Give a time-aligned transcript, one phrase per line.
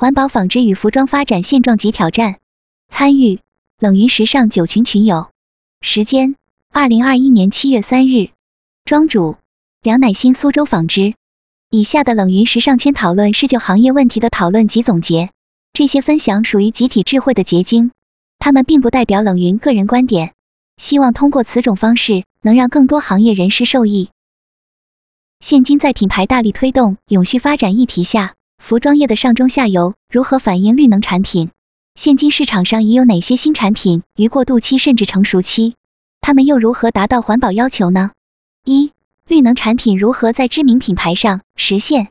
[0.00, 2.38] 环保纺织与服装发展现状及挑战。
[2.88, 3.40] 参与
[3.78, 5.28] 冷云时尚九群群友。
[5.82, 6.36] 时间：
[6.70, 8.30] 二零二一年七月三日。
[8.86, 9.36] 庄主：
[9.82, 11.12] 梁乃馨苏州纺织。
[11.68, 15.32] 以下的冷云时尚圈讨论是就行业问题的讨论及总结，
[15.74, 17.90] 这些分享属于集体智慧的结晶，
[18.38, 20.32] 他们并不代表冷云个人观点。
[20.78, 24.08] 希望通过此种方式，能让更多行业人士受益。
[25.40, 31.50] 现今在品牌大力推动永续发展议题下，服装业的上中下游如何反映绿能产品？
[31.96, 35.74] 现今市场上已有哪些新产品于过渡期甚至成熟期？
[36.20, 38.12] 它们又如何达到环保要求呢？
[38.64, 38.92] 一、
[39.26, 42.08] 绿能产品如何在知名品牌上实现？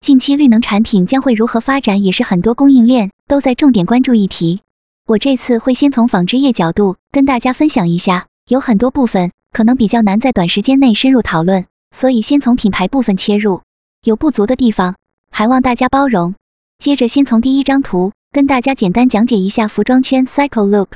[0.00, 4.60] 近期绿能产品将会如何发展，也是很多供应链都在重点关注议题。
[5.06, 11.64] 我这次会先从纺织业角度跟大家分享一下，有很多部分可能比较难在短时间内深入讨论。
[11.90, 13.62] 所以先从品牌部分切入，
[14.04, 14.96] 有不足的地方，
[15.30, 16.34] 还望大家包容。
[16.78, 20.88] 接着先从第一张图跟大家简单讲解一下服装圈 cycle loop，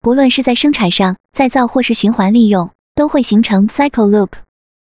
[0.00, 4.30] 不论是在生产上、再造或是循环利用，都会形成 cycle loop。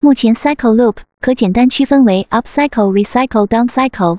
[0.01, 4.19] 目前 cycle loop 可简单区分为 upcycle、recycle、downcycle。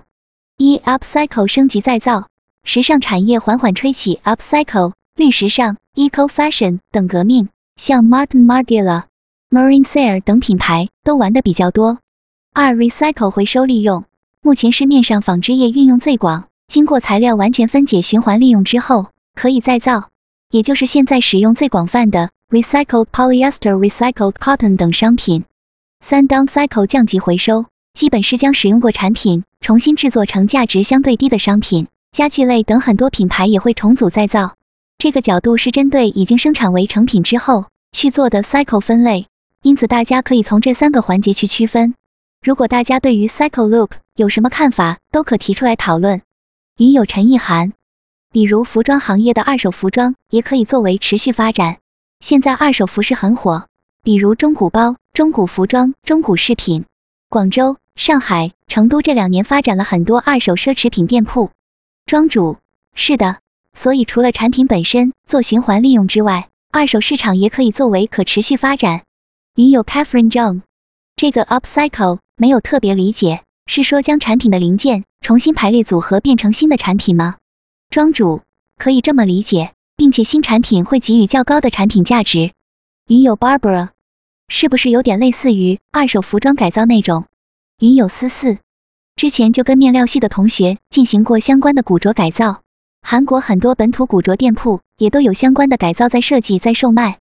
[0.57, 2.27] 一 upcycle 升级再造，
[2.63, 9.03] 时尚产业缓缓吹起 upcycle、绿时尚、eco fashion 等革命，像 Martin Margiela。
[9.49, 11.99] Marine s a r 等品牌都玩的比较多。
[12.53, 14.05] 二 recycle 回收利用，
[14.45, 20.09] 目前市面上纺织业运用最广，经过材料完全分解循环利用之后，可以再造，
[20.51, 25.45] 也就是现在使用最广泛的 recycled polyester、recycled cotton 等商品。
[26.01, 34.55] 三 downcycle 降级回收，基本是将使用过产品重新制作成价值相对低的商品，家具类等很多品牌也会重组再造。
[34.97, 39.27] 这个角度是针对已经生产为成品之后去做的 cycle 分类。
[39.61, 41.93] 因此，大家可以从这三个环节去区分。
[42.43, 46.21] 如果大家对于 cycle loop 有什么看法，都可提出来讨论。
[46.77, 47.71] 云有陈意涵，
[48.33, 51.77] 比如服装行业的二手服装也可以作为持续发展。
[52.19, 53.67] 现在二手服饰很火，
[54.03, 56.83] 比如中古包、中古服装、中古饰品。
[57.29, 61.49] 广州、上海、成都这两年发展了很多二手奢侈品店铺。
[62.05, 62.57] 庄主，
[62.93, 63.37] 是的，
[63.73, 69.03] 所以除了产品本身做循环利用之外，二手市场也可以作为可持续发展。
[69.55, 70.61] 云友 Catherine Zhang，
[71.15, 77.37] 这个 upcycle 没有特别理解，是说将产品的零件重新排列组合变成新的产品吗？
[77.89, 78.41] 庄主
[78.77, 82.51] 可以这么理解，并且新产品会给予较高的产品价值。
[83.07, 83.89] 云友 Barbara，
[84.47, 87.25] 是不是有点类似于二手服装改造那种？
[87.79, 88.57] 云友思思，
[89.15, 92.61] 之前就跟面料系的同学进行过相关的古着改造，
[93.01, 97.19] 韩国很多本土古着店铺也都有相关的改造在设计在售卖。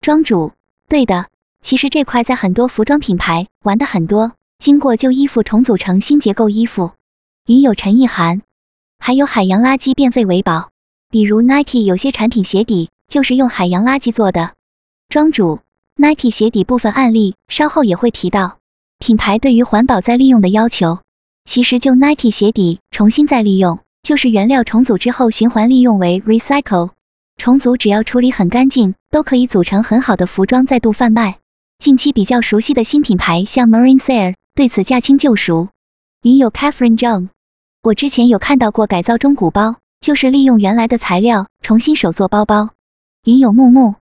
[0.00, 0.52] 庄主，
[0.88, 1.26] 对的。
[1.62, 4.32] 其实这块在很多服装品牌玩的很多，
[4.64, 6.92] 经过旧衣服重组成新结构衣服。
[7.46, 8.40] 与有陈意涵，
[8.98, 10.70] 还有海洋垃圾变废为宝，
[11.10, 14.54] 比如 Nike 有些产品鞋底就是用海洋垃圾做的。
[15.10, 15.58] 庄主
[15.96, 18.56] ，Nike 鞋底部分案例稍后也会提到。
[18.98, 21.00] 品牌对于环保再利用的要求，
[21.44, 26.92] 其实就 Nike 鞋底重新再利用，就是原料重组之后循环利用为 recycle，
[27.36, 31.36] 重组只要处理很干净，都可以组成很好的服装再度贩卖。
[31.78, 35.68] 近期比较熟悉的新品牌，像 Marine s a r 对此驾轻就熟。
[36.22, 37.28] 云友 Catherine Zhang，
[37.82, 42.70] 我之前有看到过改造中古包，就是利用原来的材料重新手做包包。
[43.24, 43.96] 云友木木，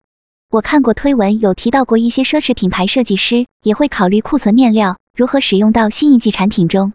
[0.51, 6.93] 我看过推文有提到过一些奢侈品牌设计师也会考虑库存面料如何使用到新一季产品中。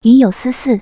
[0.00, 0.80] 云友思思，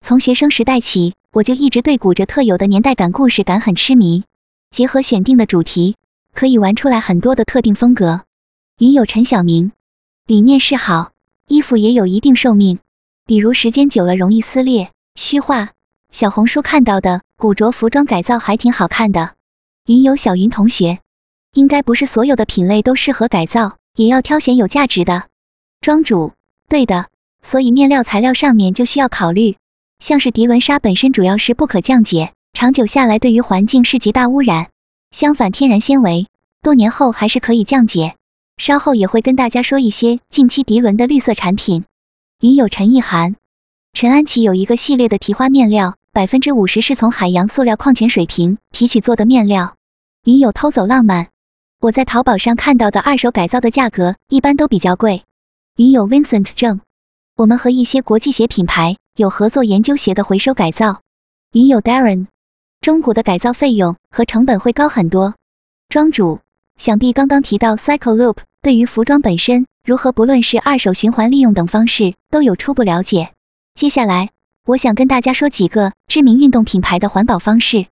[0.00, 4.22] 从学生时代起，我就一直对古着特有的年代感、故事感很痴迷，
[4.70, 5.96] 结合选定的主题，
[6.32, 8.22] 可以玩出来很多的特定风格。
[8.78, 9.72] 云友陈晓明，
[10.26, 11.10] 理念是好，
[11.48, 12.80] 衣服也有一定寿命，
[13.24, 15.70] 比如时间久了容易撕裂、虚化。
[16.10, 19.34] 小红书看到的古着服装改造还挺好看的。
[19.86, 20.98] 云友小云同学，
[21.52, 25.28] 应该不是所有的品类都适合改造，也要挑选有价值的。
[25.80, 26.32] 庄主，
[26.68, 27.06] 对的，
[27.44, 29.56] 所以面料材料上面就需要考虑，
[30.00, 34.70] 像是涤纶纱本身主要是不可降解，长久下来对于环境是极大污染。
[35.12, 36.26] 相反，天然纤维
[36.60, 38.15] 多年后还是可以降解。
[38.56, 41.84] 稍后也会跟大家说一些近期涤纶的绿色产品。
[42.40, 43.36] 云友陈意涵，
[43.92, 49.76] 陈安琪有一个系列的提花面料，百分之五十是从海洋塑料矿泉水瓶提取做的面料。
[50.24, 51.28] 云友偷走浪漫，
[51.80, 55.22] 我在淘宝上看到的二手改造的价格一般都比较贵。
[55.76, 56.80] 云友 Vincent 正，
[57.36, 61.02] 我们和一些国际鞋品牌有合作研究鞋的回收改造。
[61.52, 62.26] 云友 Darren，
[62.80, 65.34] 中古的改造费用和成本会高很多。
[65.90, 66.40] 庄主。
[66.76, 73.30] 想必刚刚提到 cycle loop，对于服装本身如何，不论是二手循环利用等方式，都有初步了解。
[73.74, 74.30] 接下来
[74.64, 77.86] 我想跟大家说几个知名运动品牌的环保方式。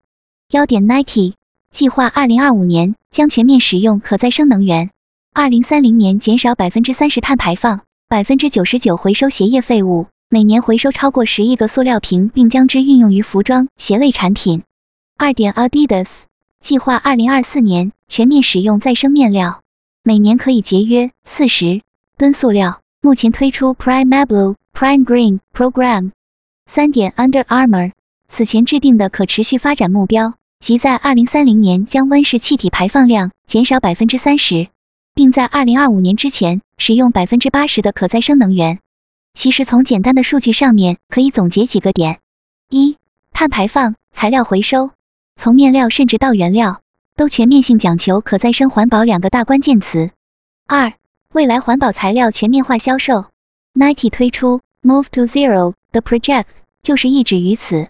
[0.51, 1.33] 幺点 Nike
[1.71, 4.91] 计划二零二五年将全面使用可再生能源，
[5.33, 14.61] 二零三零年减少百分之三十碳排放，百分之九十九回收鞋业废物，每年回收超过十亿个塑料瓶，并将之运用于服装、鞋类产品。
[15.17, 16.09] 二点 Adidas
[16.61, 19.61] 计划二零二四年全面使用再生面料，
[20.03, 21.81] 每年可以节约四十
[22.17, 22.81] 吨塑料。
[23.01, 26.11] 目前推出 Prime Blue、Prime Green Program。
[26.65, 27.91] 三点 Under Armour
[28.27, 34.69] 此前制定的可持续发展目标，即在二零三零年将温室气体排放量减少百分之三十，
[35.13, 38.79] 并在二零二五年之前使用百分之八十的可再生能源。
[39.35, 42.19] 其实从简单的数据上面可以总结几个点：
[42.69, 42.97] 一、
[43.31, 44.89] 碳排放、材料回收，
[45.35, 46.81] 从面料甚至到原料，
[47.15, 50.11] 都全面性讲求可再生环保两个大关键词。
[50.67, 50.93] 二
[51.31, 53.25] 未来环保材料全面化销售
[53.73, 56.45] ，Nike 推出 Move to Zero 的 project
[56.83, 57.87] 就是一指于此。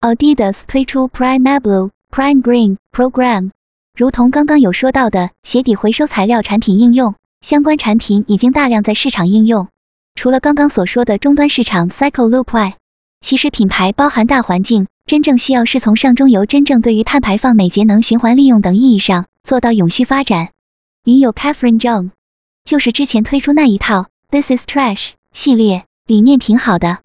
[0.00, 3.52] Adidas 推出 Prime Blue、Prime Green Program，
[3.96, 9.68] 如同刚刚有说到的鞋底回收材料产品应用，相关产品已经大量在市场应用。
[10.16, 12.76] 除了刚刚所说的终端市场 Cycle Loop 外，
[13.20, 20.48] 其实品牌包含大环境，真正需要是从上中游真正对于碳排放、美节能、循环利用等意义上做到永续发展。
[21.04, 22.10] 云友 Catherine Zhang。
[22.64, 27.00] 就是之前推出那一套 This is Trash 系列，理念挺好的。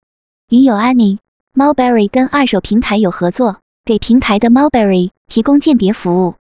[0.47, 1.17] 云友 Annie、
[1.53, 6.35] Mulberry 跟二手平台有合作，给平台的 Mulberry 提供鉴别服务。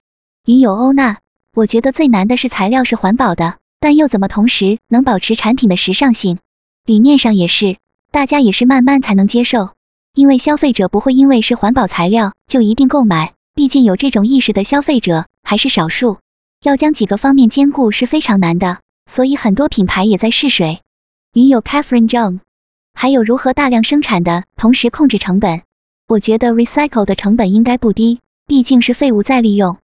[0.46, 1.18] 云友欧娜，
[1.56, 6.38] 我觉得最难的是材料是环保的，但又怎么同时能保持产品的时尚性？
[6.86, 7.78] 理念上也是，
[8.12, 9.72] 大家也是慢慢才能接受，
[10.18, 16.18] 因为消费者不会因为是环保材料就一定购买，毕竟有这种意识的消费者还是少数，
[16.64, 18.80] 要将几个方面兼顾是非常难的。
[19.06, 20.82] 所以很多品牌也在试水。
[21.34, 22.40] 云友 Catherine Zhang，
[22.96, 25.62] 还有如何大量生产的同时控制成本？
[26.08, 29.78] 我觉得 recycle 的成本应该不低，毕竟是废物再利用。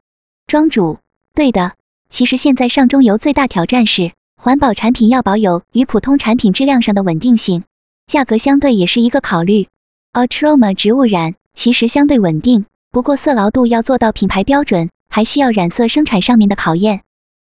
[0.46, 0.98] 庄主，
[1.34, 1.72] 对的，
[2.08, 7.64] 其实现在上中游最大挑战是环保产品要保有与普通产品质量上的稳定性，
[8.06, 9.66] 价格相对也是一个考虑。
[10.12, 17.02] A t r o m a 植物染其实相对稳定，不过色牢度要做到品牌标准，还需要染色生产上面的考验。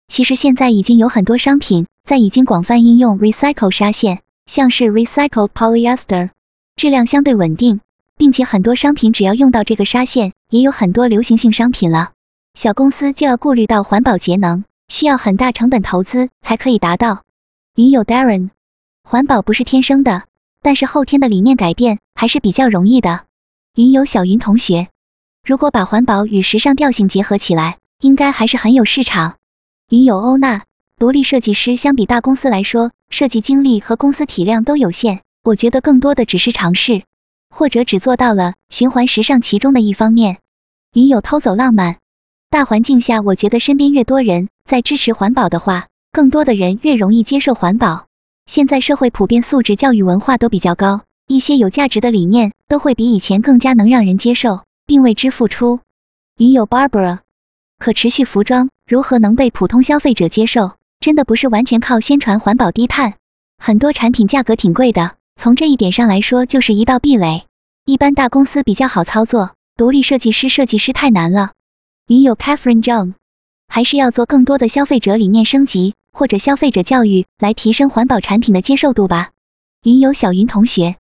[0.08, 6.30] 其实现在已经有很多商品在已经广泛应用 recycle 纱线，像是 recycled polyester，
[6.78, 7.82] 质量相对稳定，
[8.16, 12.12] 并且很多商品只要用到这个纱线，也有很多流行性商品了。
[12.54, 17.24] 小公司就要顾虑到环保节能，需要很大成本投资才可以达到。
[17.76, 18.52] 云友 Darren，
[19.04, 20.24] 环保不是天生的，
[20.64, 23.26] 但是后天的理念改变还是比较容易的。
[23.76, 24.88] 云友小云同学，
[25.44, 29.36] 如果把环保与时尚调性结合起来，应该还是很有市场。
[29.90, 30.64] 云友欧娜，
[30.98, 37.04] 独立设计师相比大公司来说，设计精力和公司体量都有限，我觉得更多的只是尝试，
[37.50, 40.38] 或者只做到了循环时尚其中的一方面。
[40.94, 41.98] 云友偷走浪漫，
[42.50, 48.06] 大环境下，我觉得身边越多人在支持环保的话，更多的人越容易接受环保。
[48.46, 55.80] 现在社会普遍素质、教育、文化都比较高，一些有价值的理念都会比以前更加能让人接受，并为之付出。
[56.38, 57.20] 云友 Barbara。
[57.80, 60.74] 可持续服装如何能被普通消费者接受？
[61.00, 63.16] 真的不是完全靠宣传环保低碳，
[63.58, 67.44] 很多产品价格挺贵的，从这一点上来说就是一道壁垒。
[67.86, 71.52] 一般大公司比较好操作，独立设计师设计师太难了。
[72.08, 73.16] 云友 Catherine Zhang，
[73.74, 79.32] 还是要做更多的消费者理念升级或者消费者教育，来提升环保产品的接受度吧。
[79.84, 80.98] 云游小云同学，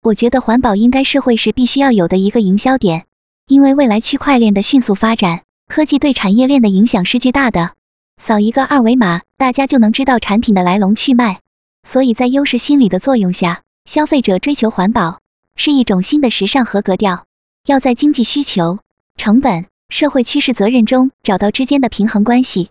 [0.00, 3.04] 我觉得环保应该是会是必须要有的一个营销点，
[3.46, 5.42] 因为未来区块链的迅速发展。
[5.68, 7.74] 科技对产业链的影响是巨大的，
[8.16, 11.40] 扫一个二维码，大家就能知道产品的来龙去脉。
[11.86, 15.18] 所以在优势心理的作用下，消费者追求环保
[15.56, 17.26] 是一种新的时尚和格调。
[17.66, 18.78] 要在经济需求、
[19.18, 22.70] 成本、社会趋势、责任中找到之间的平衡关系。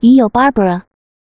[0.00, 0.82] 云友 Barbara，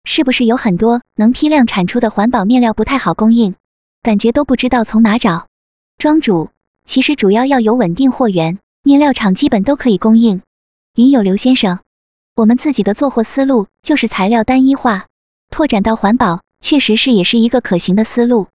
[0.03, 3.55] 是不是有很多能批量产出的环保面料不太好供应？
[4.01, 5.47] 感觉都不知道从哪找。
[5.97, 6.49] 庄主，
[6.85, 10.41] 其实主要要有稳定货源，面料厂基本都可以供应。
[10.95, 11.79] 云友刘先生，
[12.35, 15.07] 我们自己的做货思路就是材料单一化，
[15.49, 18.47] 拓展到环保，确实是也是一个可行的思路。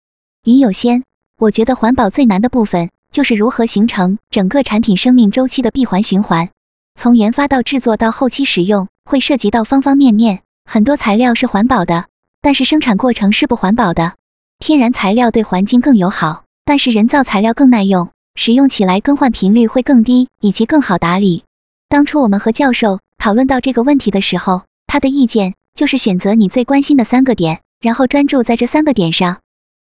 [0.45, 1.05] 云友先，
[1.39, 6.51] 我觉得环保最难的部分就是如何形成整个产品生命周期的闭环循环，
[6.97, 10.41] 从研发到制作到后期使用，会涉及到方方面面。
[10.65, 12.07] 很多材料是环保的，
[12.41, 14.15] 但是生产过程是不环保的。
[14.59, 21.45] 天然材料对环境更友好，但是人造材料更耐用，使用起来更换频率会更低，以及更好打理。
[21.89, 29.41] 当初我们和教授讨论到这个问题的时候，他的意见就是选择你最关心的三个点，然后专注在这三个点上。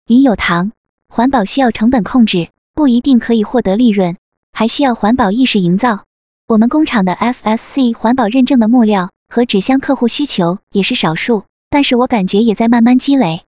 [0.07, 0.71] 云有糖，
[1.09, 4.15] 环保需要成本控制，不一定可以获得利润，
[4.53, 6.05] 还需要环保意识营造。
[6.51, 13.43] 我们工厂的 FSC 环保认证的木料和纸箱客户需求也是少数，但是我感觉也在慢慢积累。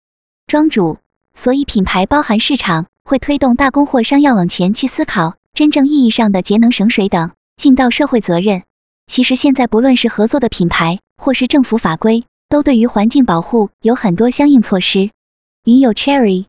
[0.46, 0.96] 庄主，
[1.34, 8.62] 所以品牌包含市场，会推动大供货商要往前去思考真正意义上的节能省水等，尽到社会责任。
[9.06, 15.10] 其实现在不论是合作的品牌，或是政府法规，都对于环境保护有很多相应措施。
[15.66, 16.46] 云友 Cherry，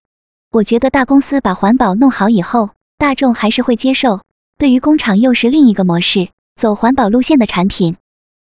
[0.52, 4.22] 我觉得大公司把环保弄好以后，大众还是会接受。
[4.58, 6.30] 对于工厂又是另一个模式。
[6.56, 7.98] 走环保路线的产品，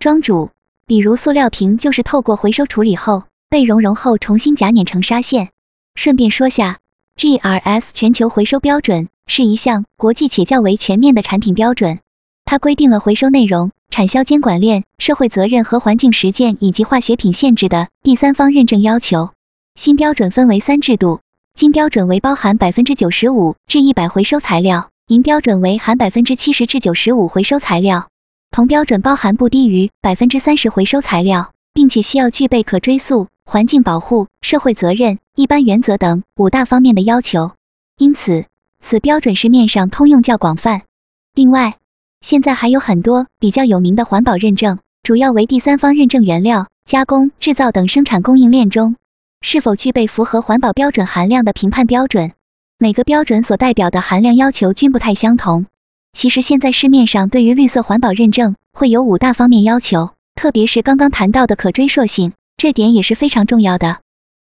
[0.00, 0.50] 庄主，
[0.87, 5.50] 比如塑料瓶就是透过回收处理后被熔融后重新夹碾成纱线。
[5.94, 6.80] 顺便说下
[7.16, 12.00] ，GRS 全球回收标准是一项国际且较为全面的产品标准，
[12.44, 19.30] 它规定了回收内容、产销监管链、社会责任和环境实践以及化学品限制的第三方认证要求。
[19.76, 21.21] 新标准分为三制度，
[21.54, 24.90] 金标准为包含百分之九十五至一百回收材料。
[25.09, 28.09] 银标准为含百分之七十至九十五回收材料，
[28.52, 37.50] 铜标准包含不低于百分之三十回收材料，并且需要具备可追溯、环境保护、社会责任、一般原则等五大方面的要求。
[37.99, 38.44] 因此，
[38.80, 40.82] 此标准市面上通用较广泛。
[41.35, 41.78] 另外，
[42.21, 48.94] 现在还有很多比较有名的环保认证，主要为第三方认证原料、加工、制造等生产供应链中
[49.40, 52.32] 是否具备符合环保标准含量的评判标准。
[52.82, 55.66] 每个标准所代表的含量要求均不太相同。
[56.12, 64.00] 其实现在市面上对于绿色环保认证会有五大方面要求，特别是刚刚谈到的可追溯性，这点也是非常重要的。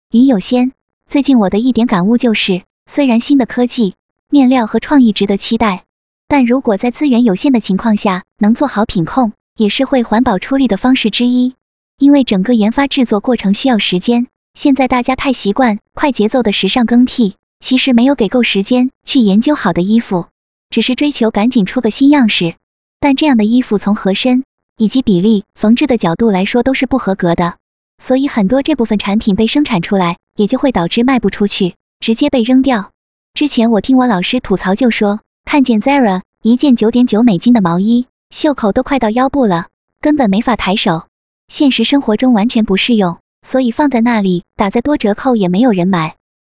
[0.09, 0.71] 云有仙，
[1.07, 3.93] 最近我的一点感悟就是，虽然新的科技、
[4.27, 5.83] 面料和创意值得期待，
[6.27, 11.53] 但如果在资源有限的情况下能做好品控，也是会环保出力的方式之一。
[11.99, 17.35] 因为整个研发制作过程需要时间，现在大家太习惯快节奏的时尚更替。
[17.61, 20.25] 其实没有给够时间去研究好的衣服，
[20.71, 22.55] 只是追求赶紧出个新样式。
[22.99, 24.43] 但这样的衣服从合身
[24.77, 27.57] 以及比例、缝制的角度来说都是不合格的，
[27.99, 32.91] 所以很多这部分产品被生产出来，也就会导致卖不出去，直接被扔掉。
[33.33, 39.67] 之前我听我老师吐槽就说，看见 Zara 一件九点九美金的毛衣，袖口都快到腰部了，
[40.01, 41.03] 根本没法抬手。
[41.47, 46.15] 现实生活中完全不适用，所以放在那里打再多折扣也没有人买。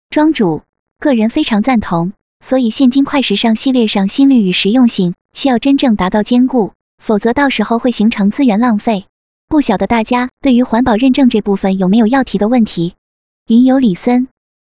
[0.09, 0.63] 庄主。
[1.05, 9.05] 个人非常赞同，所以现今快时尚系列上心率与实用性需要真正达到兼顾，否则到时候会形成资源浪费。
[9.47, 12.95] 不晓得大家对于环保认证这部分有没有要提的问题？
[13.47, 14.29] 云游李森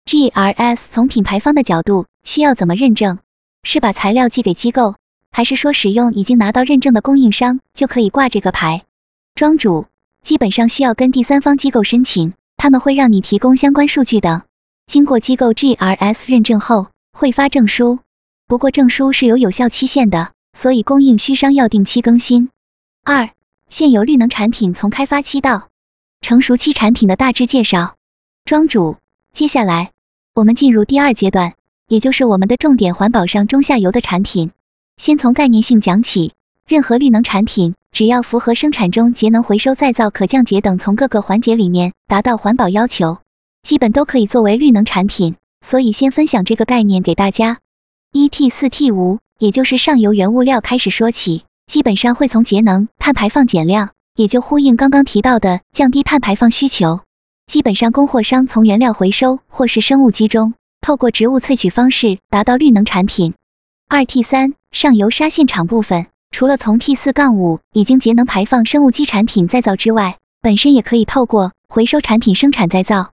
[0.05, 3.21] ，GRS 从品牌方的角度需要怎么认证？
[3.63, 4.97] 是把材料寄给机构，
[5.31, 8.83] 还是说使用已经拿到认证的供应商就可以挂这个牌？
[9.37, 9.87] 庄主，
[10.25, 14.43] 基本上需要跟第三方机构申请，他们会让你提供相关数据等。
[14.87, 17.99] 经过机构 GRS 认证后，会发证书，
[18.47, 22.51] 不过证书是有有效期限的，所以供应需商要定期更新。
[23.03, 23.31] 二、
[23.69, 25.69] 现有绿能产品从开发期到
[26.21, 27.97] 成熟期产品的大致介绍。
[28.45, 28.97] 庄主，
[29.33, 29.91] 接下来
[30.35, 31.55] 我们进入第二阶段，
[31.89, 34.53] 也就是我们的重点环保上中下游的产品。
[34.97, 36.33] 先从概念性讲起，
[36.65, 43.19] 任何绿能产品只要符合生产中节能、回收、再造、可降解等从各个环节里面达到环保要求。
[43.67, 47.59] 基本都可以作为绿能产品，所以先分享这个概念给大家。
[48.13, 57.01] 一 T 四 T 五，也就是上游原物料开始说起，基本上会从节能、碳排放减量，也就呼应刚刚提到的降低碳排放需求。
[57.49, 63.35] 基本上供货商从原料回收或是生物基中，透过植物萃取方式达到绿能产品。
[63.89, 73.11] 二 T 三上游纱线厂部分，除了从 T 四杠五已经节能排放生物基产品再造之外，本身也可以透过回收产品生产再造。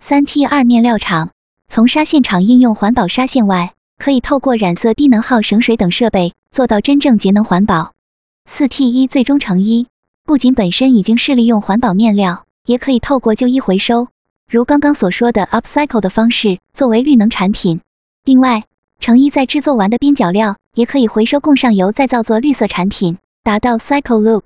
[0.00, 1.30] 三 T 二面料厂
[1.68, 7.92] 从纱线厂应用环保纱线外，可以透过染色低能耗省水等设备做到真正节能环保。
[8.46, 9.86] 四 T 一最终成衣
[10.24, 14.08] 不仅本身已经是利用环保面料，也可以透过旧衣回收，
[14.48, 17.80] 如刚刚所说的 upcycle 的方式作为绿能产品。
[18.24, 18.64] 另外，
[19.00, 24.42] 成衣在制作完的边角料也可以回收供上游再造作绿色产品，达到 cycle loop。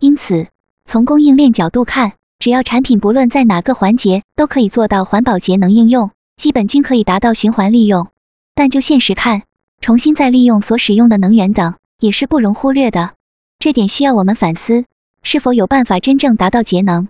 [0.00, 0.48] 因此，
[0.84, 8.08] 从供应链角度看，只要产品不论在哪个环节都可以做到环保节能应用，基本均可以达到循环利用。
[8.54, 9.42] 但就现实看，
[9.80, 13.14] 重新再利用所使用的能源等也是不容忽略的。
[13.58, 14.84] 这点需要我们反思，
[15.22, 17.08] 是否有办法真正达到节能？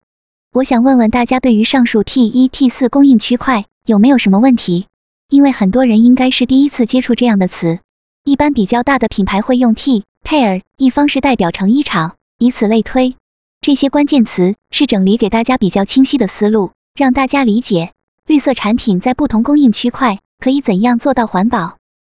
[0.51, 4.87] 我想问问大家，对于上述 T 一、T 四供应区块有没有什么问题？
[5.29, 7.81] 因为很多人应该是第一次接触这样的词。
[8.25, 13.15] 一般比较大的品牌会用 T、Tear 一方是代表成衣厂，以此类推。
[13.61, 17.93] 这些关键词是整理给大家比较清晰的思路，让大家理解
[18.27, 21.77] 绿色产品在不同供应区块可以怎样做到环保。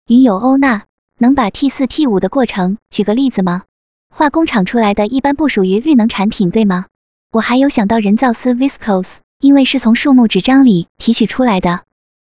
[0.07, 0.83] 云友欧娜，
[1.17, 3.63] 能把 T 四 T 五的过程举个例子吗？
[4.13, 6.87] 化工厂出来的一般不属于绿能产品，对吗？
[7.31, 11.81] 我还有想到人造丝 Viscose，因为是从树木纸张里提取出来的。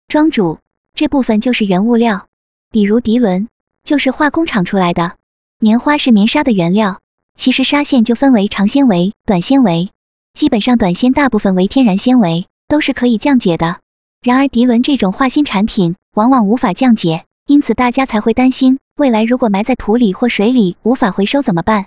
[0.07, 0.59] 庄主，
[0.93, 2.27] 这部分就是原物料，
[2.69, 3.47] 比如涤纶
[3.83, 5.15] 就是化工厂出来的，
[5.57, 6.99] 棉花是棉纱的原料。
[7.39, 9.91] 其实纱线就分为长纤维、短纤维，
[10.33, 13.79] 基本上短纤大部分为天然纤维，都是可以降解的。
[14.21, 21.85] 然而涤纶这种化纤产品往往无法降解，因此大家才会担心未来如果埋在土里或水里无法回收怎么办？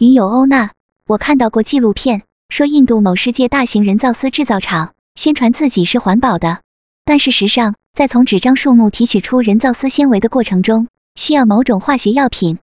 [0.00, 0.72] 云友欧娜，
[1.06, 6.62] 我看到过纪录片，说印度某世界大型人造丝制造厂宣传自己是环保的，
[7.04, 12.58] 但事实上在从纸张树木提取出人造丝纤维的过程中，需要某种化学药品。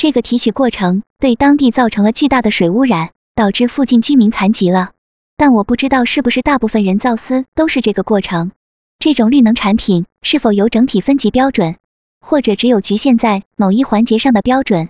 [0.00, 4.92] 这个提取过程对当地造成了巨大的水污染，导致附近居民残疾了。
[5.36, 8.50] 但我不知道是不是大部分人造丝都是这个过程。
[8.98, 11.76] 这种绿能产品是否有整体分级标准，
[12.18, 14.88] 或者只有局限在某一环节上的标准？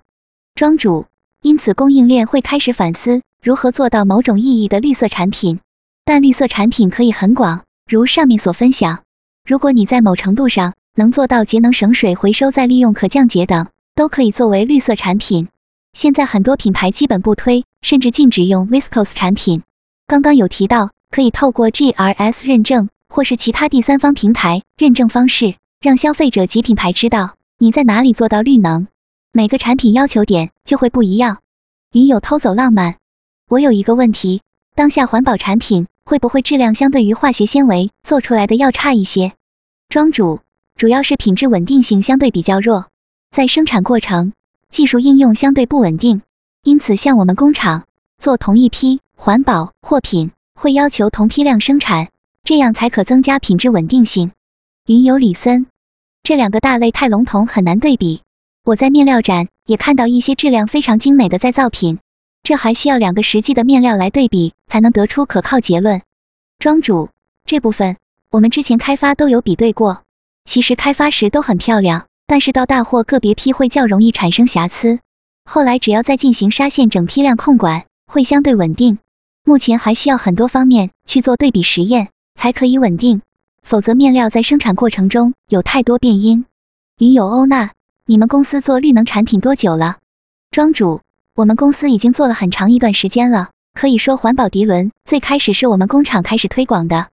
[0.55, 1.07] 庄主，
[1.43, 5.59] 因此供应链会开始反思如何做到某种意义的绿色产品。
[6.05, 9.03] 但绿色产品可以很广，如上面所分享。
[9.45, 13.67] 如果你在某程度上能做到节能省水、回收再利用、可降解等。
[14.01, 15.49] 都可以作为绿色产品。
[15.93, 19.61] 现在很多品牌基本不推，甚至禁止用 Viscose 产品。
[20.07, 28.89] 刚刚有提到，可以透过 GRS 认证或是其他第三方平台认证方式，让消费者及品牌知道你在哪里做到绿能。
[29.33, 31.43] 每个产品要求点就会不一样。
[31.93, 32.97] 云友偷走浪漫，
[33.51, 34.41] 我有一个问题，
[34.75, 39.35] 当下环保产品会不会质量相对于化学纤维做出来的要差一些？
[39.91, 40.41] 庄主，
[40.75, 42.87] 主要是品质稳定性相对比较弱。
[43.31, 44.33] 在生产过程，
[44.71, 46.23] 技术应用相对不稳定，
[46.65, 47.85] 因此像我们工厂
[48.19, 52.09] 做同一批环保货品，会要求同批量生产，
[52.43, 54.33] 这样才可增加品质稳定性。
[54.85, 55.67] 云游李森，
[56.25, 58.23] 这两个大类太笼统，很难对比。
[58.65, 62.01] 我在面料展也看到一些质量非常精美的再造品，
[62.43, 66.03] 这还需要两个实际的面料来对比，才能得出可靠结论。
[66.59, 67.11] 庄主，
[67.45, 67.97] 这部分
[68.29, 70.03] 我们之前开发都有比对过，
[70.45, 72.09] 其实开发时都很漂亮。
[72.31, 75.01] 但是到大货个别批会较容易产生瑕疵，
[75.45, 78.99] 后来只要再进行纱线整批量控管，会相对稳定。
[79.45, 83.21] 目前还需要很多方面去做对比实验，才可以稳定，
[83.65, 86.45] 否则面料在生产过程中有太多变因。
[86.99, 87.73] 云友欧娜，
[88.07, 89.97] 你们公司做绿能产品多久了？
[90.53, 91.01] 庄主，
[91.35, 97.09] 我们公司已经做了很长一段时间了，可以说环保涤纶最开始是我们工厂开始推广的。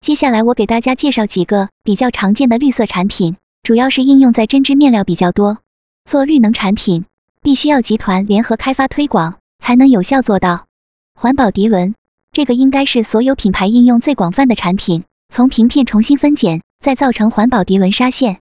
[0.00, 3.34] 接下来我给大家介绍几个比较常见的绿色产品。
[3.62, 5.58] 主要是应用在针织面料比较多，
[6.04, 7.04] 做绿能产品
[7.42, 10.66] 必须要集团联合开发推广，才能有效做到。
[11.14, 11.94] 环保涤纶，
[12.32, 18.40] 这个应该是所有品牌应用最广泛的产品，从平片重新分拣，再造成环保涤纶纱线。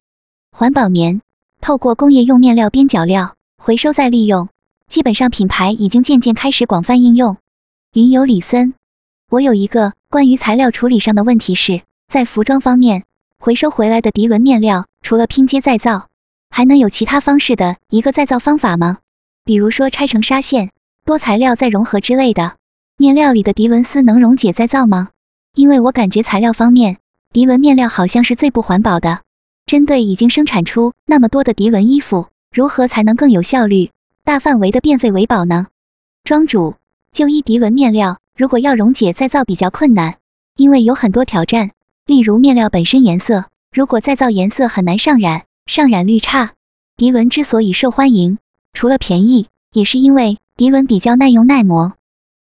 [0.51, 1.21] 环保棉，
[1.59, 4.47] 透过工业用面料边角料回收再利用，
[4.87, 7.37] 基本上品牌已经渐渐开始广泛应用。
[7.93, 8.73] 云游李森，
[9.29, 13.03] 我有一个关于材料处理上的问题是，在服装方面。
[13.41, 16.09] 回收回来的涤纶面料，除了拼接再造，
[16.49, 18.97] 还能有其他方式的一个再造方法吗？
[19.45, 20.71] 比如说拆成纱线，
[21.05, 22.57] 多材料再融合之类的。
[22.97, 25.11] 面料里的涤纶丝能溶解再造吗？
[25.55, 26.97] 因为我感觉材料方面，
[27.31, 29.21] 涤纶面料好像是最不环保的。
[29.65, 33.91] 针对已经生产出那么多的涤纶衣服，如何才能更有效率、
[34.25, 35.67] 大范围的变废为宝呢？
[36.25, 36.75] 庄主，
[37.13, 40.17] 就一涤纶面料，如果要溶解再造比较困难，
[40.57, 41.71] 因为有很多挑战。
[42.09, 46.53] 例如面料本身颜色，如果再造颜色很难上染，上染率差。
[46.97, 48.39] 涤纶之所以受欢迎，
[48.73, 51.93] 除了便宜，也是因为涤纶比较耐用耐磨。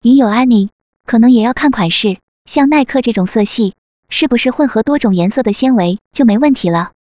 [0.02, 0.70] 云友安妮，
[1.04, 3.74] 可能也要看款式，像耐克这种色系，
[4.08, 6.92] 是不是混合多种颜色的纤维就没问题了？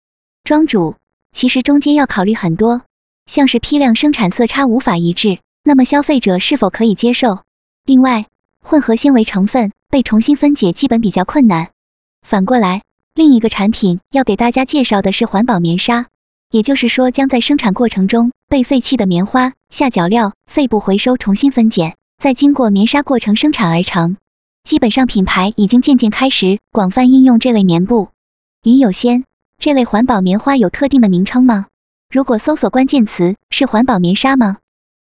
[0.43, 0.95] 庄主，
[1.33, 2.81] 其实中间要考虑很多，
[3.27, 7.43] 像是批量生产色差无法一致，那么消费者是否可以接受？
[7.85, 8.25] 另外，
[8.59, 11.69] 混合纤维成分被重新分解基本比较困难。
[12.25, 12.81] 反过来，
[13.13, 16.07] 另一个产品要给大家介绍的是环保棉纱，
[16.49, 24.17] 也就是说将在生产过程中被废弃的棉花、下脚料、废布回收重新分拣，再经过棉纱过程生产而成。
[24.63, 28.09] 基本上品牌已经渐渐开始广泛应用这类棉布。
[28.63, 29.23] 云有仙，
[29.59, 31.67] 这类环保棉花有特定的名称吗？
[32.09, 34.57] 如果搜索关键词是环保棉纱吗？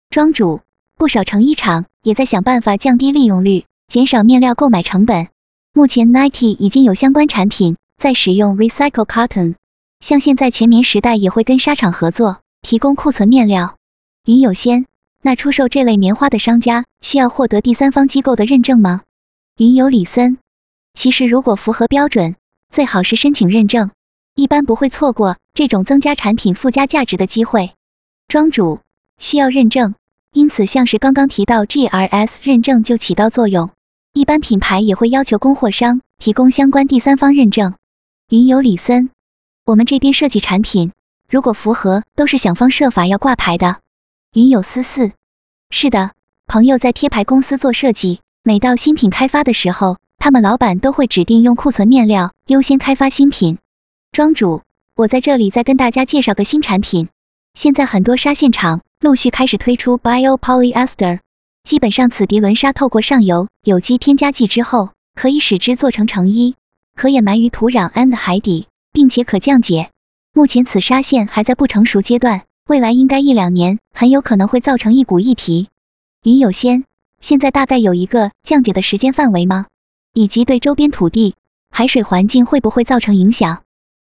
[0.10, 0.62] 庄主，
[0.97, 5.27] 不少成衣厂也在想办法降低利用率，减少面料购买成本。
[5.73, 9.55] 目前 Nike 已经有相关产品在使用 recycle cotton，
[10.01, 13.77] 像现在全棉时代也会跟纱厂合作，提供库存面料。
[14.25, 14.86] 云有仙，
[15.21, 19.03] 那出售这类棉花的商家需要获得第三方机构的认证吗？
[19.57, 20.39] 云有李森，
[20.93, 22.36] 其实如果符合标准，
[22.69, 23.91] 最好是申请认证。
[24.36, 27.71] 一般不会错过这种增加产品附加价值的机会。
[28.27, 28.79] 庄主
[29.19, 29.95] 需要认证，
[30.34, 33.69] 因此像是刚刚提到 GRS 认证就起到作用。
[34.13, 37.76] 一般品牌也会要求供货商提供相关第三方认证。
[38.28, 39.10] 云游李森，
[39.63, 40.91] 我们这边设计产品，
[41.30, 43.78] 如果符合，都是想方设法要挂牌的。
[44.34, 45.12] 云有思思，
[45.69, 46.12] 是的，
[46.45, 53.60] 朋友在贴牌公司做设计，每到新品开发的时候，他们老板都会指定用库存面料优先开发新品。
[54.12, 54.62] 庄主，
[54.93, 57.08] 我在这里再跟大家介绍个新产品，
[57.54, 61.19] 现在很多纱线厂陆续开始推出 Bio Polyester，
[61.63, 66.56] 基本上此涤纶纱透过上游有机添加剂之后，可以使之做成成衣。
[66.95, 69.89] 可掩埋于土壤 and 海底，并且可降解。
[70.34, 75.69] 目前此纱线还在不成熟阶段，未来应该一两年很有可能会造成一股议题。
[76.24, 76.84] 云有仙，
[77.19, 79.67] 现在大概有一个降解的时间范围吗？
[80.13, 81.36] 以及对周边土地、
[81.69, 83.63] 海水环境会不会造成影响？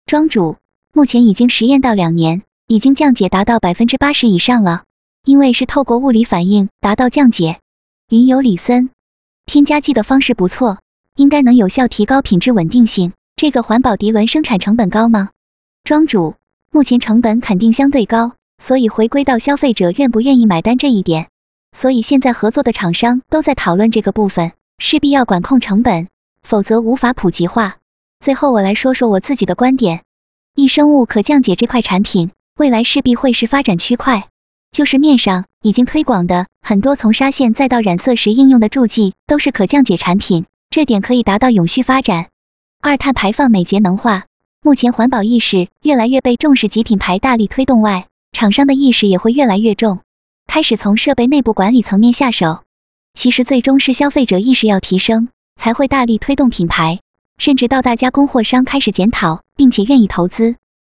[0.06, 0.58] 庄主，
[0.92, 4.84] 目前已经实验到两年，已经降解达到百分之八十以上了，
[5.26, 7.60] 因为是透过物理反应达到降解。
[8.10, 8.90] 云游李森，
[9.46, 10.80] 添加剂的方式不错。
[11.16, 13.14] 应该能有效提高品质稳定性。
[13.36, 15.30] 这个环保涤纶生产成本高吗？
[15.84, 16.34] 庄主，
[16.72, 21.28] 目前成本肯定相对高，所以回归到消费者愿不愿意买单这一点。
[21.72, 26.08] 所以现在合作的厂商都在讨论这个部分，势必要管控成本，
[26.42, 27.78] 否则无法普及化。
[28.20, 30.02] 最后我来说说我自己的观点，
[30.56, 34.30] 易生物可降解这块产品，未来势必会是发展区块。
[34.74, 40.46] 就是面上已经推广的很多从纱线再到染色时应用的助剂，都是可降解产品。
[40.72, 42.30] 这点可以达到永续发展。
[42.82, 44.26] 二碳排放美节能化，
[44.64, 50.00] 目前环保意识越来越被重视及品牌大力推动外，厂商的意识也会越来越重，
[50.48, 52.64] 开始从设备内部管理层面下手。
[53.14, 57.00] 其实最终是消费者意识要提升，才会大力推动品牌，
[57.38, 60.56] 甚至到大家供货商开始检讨，并且愿意投资。